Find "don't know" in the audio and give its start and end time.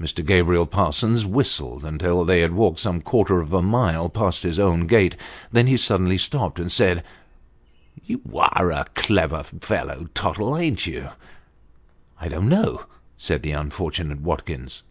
12.28-12.86